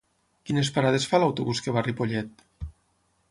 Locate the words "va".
1.75-1.81